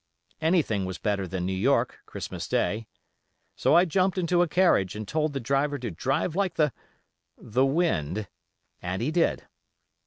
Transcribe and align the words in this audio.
Anything 0.41 0.85
was 0.85 0.97
better 0.97 1.27
than 1.27 1.45
New 1.45 1.53
York, 1.53 1.99
Christmas 2.07 2.47
day. 2.47 2.87
So 3.55 3.75
I 3.75 3.85
jumped 3.85 4.17
into 4.17 4.41
a 4.41 4.47
carriage 4.47 4.95
and 4.95 5.07
told 5.07 5.33
the 5.33 5.39
driver 5.39 5.77
to 5.77 5.91
drive 5.91 6.35
like 6.35 6.55
the—the 6.55 7.65
wind, 7.67 8.27
and 8.81 8.99
he 9.03 9.11
did. 9.11 9.43